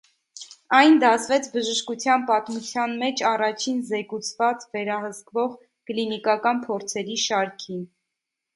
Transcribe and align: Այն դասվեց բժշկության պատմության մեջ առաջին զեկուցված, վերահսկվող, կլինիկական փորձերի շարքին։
Այն 0.77 0.95
դասվեց 1.01 1.49
բժշկության 1.57 2.23
պատմության 2.29 2.95
մեջ 3.03 3.23
առաջին 3.33 3.85
զեկուցված, 3.91 4.67
վերահսկվող, 4.73 5.55
կլինիկական 5.93 6.67
փորձերի 6.67 7.23
շարքին։ 7.29 7.89